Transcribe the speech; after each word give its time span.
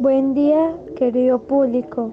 Buen 0.00 0.32
día, 0.32 0.74
querido 0.96 1.40
público. 1.40 2.08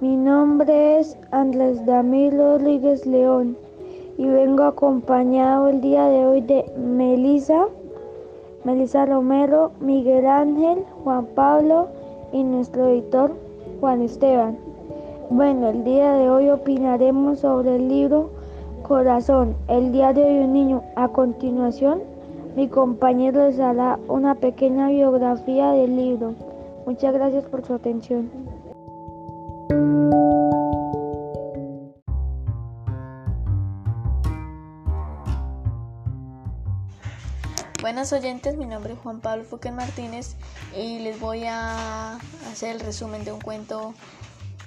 Mi 0.00 0.16
nombre 0.16 1.00
es 1.00 1.18
Andrés 1.32 1.84
Damil 1.84 2.38
Rodríguez 2.38 3.04
León 3.06 3.56
y 4.16 4.28
vengo 4.28 4.62
acompañado 4.62 5.66
el 5.66 5.80
día 5.80 6.04
de 6.04 6.24
hoy 6.24 6.42
de 6.42 6.70
Melisa, 6.76 7.66
Melisa 8.62 9.04
Romero, 9.04 9.72
Miguel 9.80 10.26
Ángel, 10.26 10.84
Juan 11.02 11.26
Pablo 11.34 11.88
y 12.32 12.44
nuestro 12.44 12.86
editor 12.86 13.34
Juan 13.80 14.00
Esteban. 14.02 14.56
Bueno, 15.28 15.70
el 15.70 15.82
día 15.82 16.12
de 16.12 16.30
hoy 16.30 16.50
opinaremos 16.50 17.40
sobre 17.40 17.74
el 17.74 17.88
libro 17.88 18.30
Corazón, 18.82 19.56
el 19.66 19.90
diario 19.90 20.24
de 20.24 20.44
un 20.44 20.52
niño. 20.52 20.82
A 20.94 21.08
continuación, 21.08 21.98
mi 22.54 22.68
compañero 22.68 23.44
les 23.44 23.58
hará 23.58 23.98
una 24.06 24.36
pequeña 24.36 24.86
biografía 24.90 25.72
del 25.72 25.96
libro. 25.96 26.47
Muchas 26.88 27.12
gracias 27.12 27.44
por 27.44 27.66
su 27.66 27.74
atención. 27.74 28.30
Buenas 37.82 38.10
oyentes, 38.14 38.56
mi 38.56 38.64
nombre 38.64 38.94
es 38.94 38.98
Juan 39.00 39.20
Pablo 39.20 39.44
Fuquen 39.44 39.76
Martínez 39.76 40.36
y 40.74 41.00
les 41.00 41.20
voy 41.20 41.44
a 41.44 42.14
hacer 42.50 42.76
el 42.76 42.80
resumen 42.80 43.22
de 43.22 43.32
un 43.32 43.42
cuento 43.42 43.92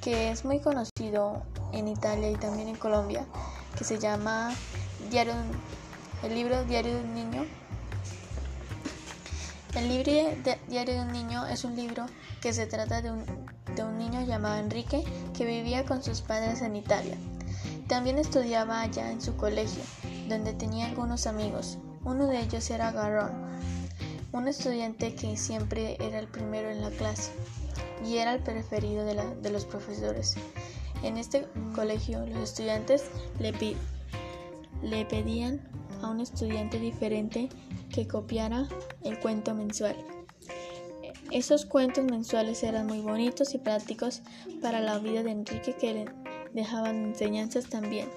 que 0.03 0.29
es 0.29 0.45
muy 0.45 0.59
conocido 0.59 1.41
en 1.73 1.87
Italia 1.87 2.29
y 2.29 2.35
también 2.35 2.67
en 2.67 2.75
Colombia, 2.75 3.25
que 3.75 3.83
se 3.83 3.97
llama 3.97 4.53
Diario, 5.09 5.33
el 6.21 6.35
libro 6.35 6.63
Diario 6.65 6.93
de 6.93 7.01
un 7.01 7.15
Niño 7.15 7.60
el 9.75 9.87
libro 9.87 10.11
Diario 10.67 10.95
de 10.95 11.01
un 11.01 11.11
niño 11.11 11.45
es 11.47 11.63
un 11.63 11.75
libro 11.75 12.05
que 12.41 12.53
se 12.53 12.65
trata 12.65 13.01
de 13.01 13.11
un, 13.11 13.25
de 13.75 13.83
un 13.83 13.97
niño 13.97 14.21
llamado 14.25 14.57
Enrique 14.57 15.03
que 15.35 15.45
vivía 15.45 15.85
con 15.85 16.03
sus 16.03 16.21
padres 16.21 16.61
en 16.61 16.75
Italia. 16.75 17.15
También 17.87 18.17
estudiaba 18.17 18.81
allá 18.81 19.11
en 19.11 19.21
su 19.21 19.35
colegio, 19.35 19.83
donde 20.27 20.53
tenía 20.53 20.87
algunos 20.87 21.27
amigos. 21.27 21.77
Uno 22.03 22.27
de 22.27 22.39
ellos 22.39 22.69
era 22.69 22.91
Garrón, 22.91 23.31
un 24.31 24.47
estudiante 24.47 25.13
que 25.15 25.37
siempre 25.37 25.97
era 25.99 26.19
el 26.19 26.27
primero 26.27 26.69
en 26.69 26.81
la 26.81 26.89
clase 26.89 27.31
y 28.05 28.17
era 28.17 28.33
el 28.33 28.41
preferido 28.41 29.05
de, 29.05 29.15
la, 29.15 29.25
de 29.25 29.49
los 29.51 29.65
profesores. 29.65 30.35
En 31.03 31.17
este 31.17 31.47
colegio 31.75 32.25
los 32.25 32.39
estudiantes 32.39 33.05
le, 33.39 33.53
le 34.83 35.05
pedían 35.05 35.61
a 36.01 36.09
un 36.09 36.21
estudiante 36.21 36.79
diferente 36.79 37.49
que 37.89 38.07
copiara 38.07 38.67
el 39.03 39.19
cuento 39.19 39.53
mensual. 39.53 39.95
Esos 41.31 41.65
cuentos 41.65 42.03
mensuales 42.05 42.61
eran 42.63 42.87
muy 42.87 42.99
bonitos 42.99 43.53
y 43.53 43.57
prácticos 43.57 44.21
para 44.61 44.81
la 44.81 44.99
vida 44.99 45.23
de 45.23 45.31
Enrique 45.31 45.75
que 45.79 46.05
dejaban 46.53 47.05
enseñanzas 47.05 47.67
también. 47.67 48.09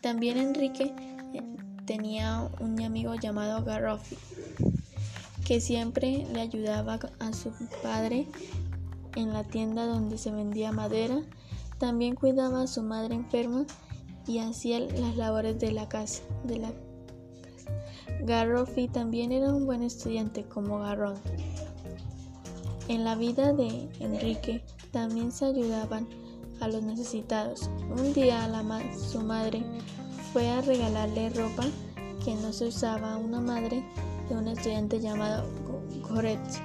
También 0.00 0.38
Enrique 0.38 0.92
eh, 1.34 1.42
tenía 1.84 2.48
un 2.60 2.80
amigo 2.82 3.14
llamado 3.16 3.64
Garrofi 3.64 4.16
que 5.46 5.60
siempre 5.60 6.26
le 6.32 6.40
ayudaba 6.40 6.98
a 7.20 7.32
su 7.32 7.52
padre 7.80 8.26
en 9.14 9.32
la 9.32 9.44
tienda 9.44 9.86
donde 9.86 10.18
se 10.18 10.32
vendía 10.32 10.72
madera. 10.72 11.20
También 11.78 12.16
cuidaba 12.16 12.62
a 12.62 12.66
su 12.66 12.82
madre 12.82 13.14
enferma 13.14 13.64
y 14.26 14.38
hacía 14.38 14.80
las 14.80 15.16
labores 15.16 15.58
de 15.60 15.70
la 15.70 15.88
casa. 15.88 16.22
Garrofi 18.24 18.88
también 18.88 19.32
era 19.32 19.52
un 19.52 19.66
buen 19.66 19.82
estudiante 19.82 20.44
como 20.44 20.80
Garrón. 20.80 21.16
En 22.88 23.04
la 23.04 23.14
vida 23.14 23.52
de 23.52 23.88
Enrique 24.00 24.62
también 24.92 25.32
se 25.32 25.46
ayudaban 25.46 26.06
a 26.60 26.68
los 26.68 26.82
necesitados. 26.82 27.68
Un 27.96 28.12
día 28.12 28.48
su 29.10 29.20
madre 29.20 29.62
fue 30.32 30.48
a 30.48 30.60
regalarle 30.60 31.30
ropa 31.30 31.64
que 32.24 32.34
no 32.34 32.52
se 32.52 32.66
usaba 32.66 33.14
a 33.14 33.18
una 33.18 33.40
madre 33.40 33.84
de 34.28 34.36
un 34.36 34.48
estudiante 34.48 35.00
llamado 35.00 35.48
Goretz. 36.08 36.60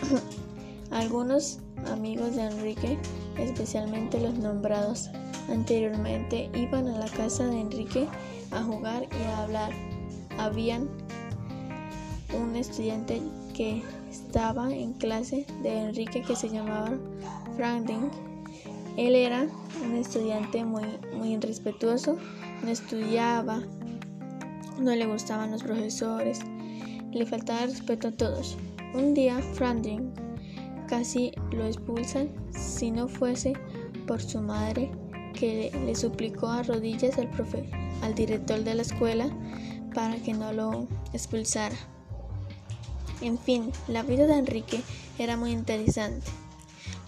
Algunos 0.90 1.58
amigos 1.86 2.36
de 2.36 2.42
Enrique, 2.42 2.98
especialmente 3.38 4.20
los 4.20 4.34
nombrados 4.34 5.10
anteriormente, 5.48 6.50
iban 6.54 6.88
a 6.88 6.98
la 6.98 7.08
casa 7.08 7.46
de 7.46 7.60
Enrique 7.60 8.08
a 8.50 8.62
jugar 8.62 9.08
y 9.10 9.22
a 9.24 9.42
hablar 9.42 9.89
habían 10.40 10.88
un 12.34 12.56
estudiante 12.56 13.20
que 13.54 13.82
estaba 14.10 14.72
en 14.72 14.94
clase 14.94 15.46
de 15.62 15.88
Enrique 15.88 16.22
que 16.22 16.36
se 16.36 16.48
llamaba 16.48 16.92
Franklin. 17.56 18.10
Él 18.96 19.14
era 19.14 19.46
un 19.84 19.96
estudiante 19.96 20.64
muy, 20.64 20.84
muy 21.16 21.34
irrespetuoso, 21.34 22.18
no 22.62 22.70
estudiaba, 22.70 23.60
no 24.80 24.94
le 24.94 25.06
gustaban 25.06 25.50
los 25.50 25.62
profesores, 25.62 26.40
le 27.12 27.26
faltaba 27.26 27.66
respeto 27.66 28.08
a 28.08 28.12
todos. 28.12 28.56
Un 28.94 29.14
día 29.14 29.38
Franklin 29.54 30.12
casi 30.88 31.32
lo 31.52 31.64
expulsan 31.66 32.28
si 32.50 32.90
no 32.90 33.08
fuese 33.08 33.52
por 34.06 34.20
su 34.20 34.40
madre 34.40 34.90
que 35.34 35.70
le 35.86 35.94
suplicó 35.94 36.48
a 36.48 36.62
rodillas 36.62 37.16
al, 37.18 37.30
profe, 37.30 37.70
al 38.02 38.14
director 38.14 38.64
de 38.64 38.74
la 38.74 38.82
escuela 38.82 39.30
para 39.90 40.16
que 40.16 40.32
no 40.32 40.52
lo 40.52 40.86
expulsara. 41.12 41.76
En 43.20 43.38
fin, 43.38 43.70
la 43.88 44.02
vida 44.02 44.26
de 44.26 44.38
Enrique 44.38 44.80
era 45.18 45.36
muy 45.36 45.50
interesante. 45.50 46.26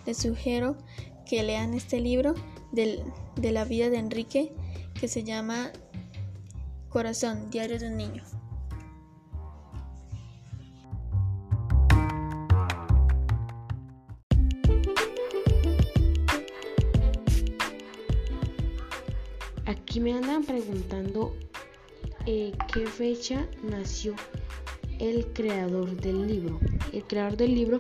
Les 0.05 0.19
sugiero 0.19 0.77
que 1.27 1.43
lean 1.43 1.75
este 1.75 2.01
libro 2.01 2.35
de 2.73 3.05
la 3.37 3.65
vida 3.65 3.89
de 3.89 3.99
Enrique 3.99 4.53
que 4.99 5.09
se 5.09 5.25
llama 5.25 5.71
Corazón, 6.91 7.51
Diario 7.51 7.79
de 7.79 7.89
un 7.89 7.97
Niño. 7.97 8.23
Aquí 19.65 20.01
me 20.01 20.13
andan 20.13 20.45
preguntando 20.45 21.35
eh, 22.27 22.53
qué 22.73 22.87
fecha 22.87 23.47
nació 23.63 24.15
el 24.99 25.27
creador 25.33 25.95
del 26.01 26.27
libro. 26.27 26.59
El 26.93 27.05
creador 27.05 27.37
del 27.37 27.55
libro 27.55 27.79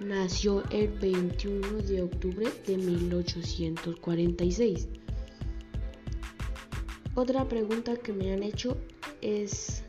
nació 0.00 0.62
el 0.70 0.88
21 0.88 1.78
de 1.82 2.02
octubre 2.02 2.48
de 2.66 2.76
1846. 2.76 4.88
Otra 7.14 7.46
pregunta 7.46 7.96
que 7.96 8.12
me 8.12 8.32
han 8.32 8.42
hecho 8.42 8.76
es 9.20 9.84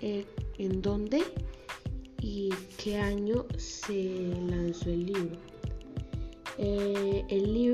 eh, 0.00 0.26
en 0.58 0.82
dónde 0.82 1.22
y 2.20 2.50
qué 2.76 2.98
año 2.98 3.46
se 3.56 4.34
lanzó 4.48 4.90
el 4.90 5.06
libro. 5.06 5.38
Eh, 6.58 7.24
el 7.28 7.52
libro 7.52 7.65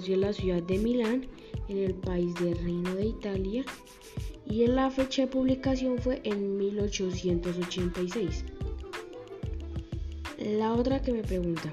lanzó 0.00 0.12
en 0.12 0.20
la 0.20 0.32
ciudad 0.32 0.62
de 0.62 0.78
Milán, 0.78 1.26
en 1.68 1.78
el 1.78 1.94
país 1.94 2.34
del 2.36 2.56
Reino 2.58 2.94
de 2.94 3.06
Italia, 3.06 3.64
y 4.46 4.64
en 4.64 4.76
la 4.76 4.90
fecha 4.90 5.22
de 5.22 5.28
publicación 5.28 5.98
fue 5.98 6.20
en 6.24 6.56
1886. 6.56 8.44
La 10.38 10.72
otra 10.72 11.02
que 11.02 11.12
me 11.12 11.22
pregunta, 11.22 11.72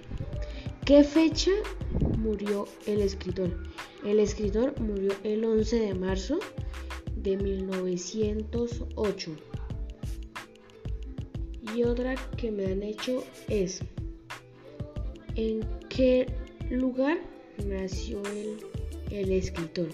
¿qué 0.86 1.04
fecha 1.04 1.52
murió 2.18 2.68
el 2.86 3.00
escritor? 3.02 3.50
El 4.04 4.20
escritor 4.20 4.80
murió 4.80 5.14
el 5.24 5.44
11 5.46 5.80
de 5.80 5.94
marzo 5.96 6.40
de 7.16 7.38
1908. 7.38 9.32
Y 11.76 11.84
otra 11.84 12.16
que 12.36 12.52
me 12.52 12.66
han 12.66 12.84
hecho 12.84 13.24
es, 13.48 13.82
¿en 15.36 15.62
qué 15.90 16.28
lugar 16.70 17.18
nació 17.66 18.22
el, 18.26 18.58
el 19.12 19.32
escritor? 19.32 19.90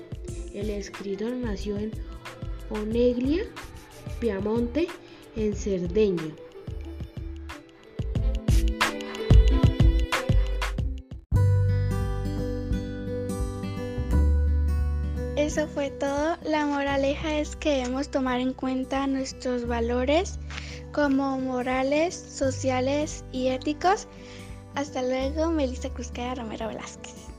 El 0.53 0.69
escritor 0.69 1.31
nació 1.33 1.77
en 1.77 1.91
Oneglia, 2.69 3.43
Piamonte, 4.19 4.87
en 5.35 5.55
Cerdeña. 5.55 6.35
Eso 15.35 15.67
fue 15.67 15.91
todo. 15.91 16.37
La 16.43 16.65
moraleja 16.65 17.37
es 17.37 17.55
que 17.55 17.77
debemos 17.77 18.09
tomar 18.09 18.39
en 18.39 18.53
cuenta 18.53 19.05
nuestros 19.07 19.67
valores 19.67 20.39
como 20.93 21.37
morales, 21.39 22.15
sociales 22.15 23.25
y 23.31 23.47
éticos. 23.47 24.07
Hasta 24.75 25.01
luego, 25.01 25.49
Melissa 25.49 25.89
Cruzcaya 25.89 26.35
Romero 26.35 26.67
Velázquez. 26.69 27.32